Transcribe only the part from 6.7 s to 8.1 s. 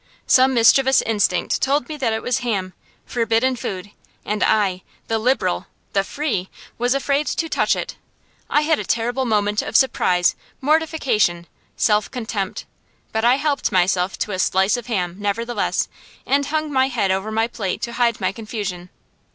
was afraid to touch it!